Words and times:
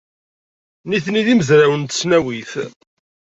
Nitni 0.89 1.21
d 1.25 1.27
imezrawen 1.33 1.81
n 1.85 1.89
tesnawit. 1.89 2.53